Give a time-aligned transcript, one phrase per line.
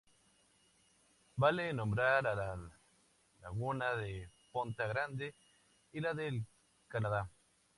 [1.43, 2.55] Vale nombrar a la
[3.39, 5.35] laguna de "Ponta Grande"
[5.91, 6.43] y la del
[6.87, 7.29] "Canadá".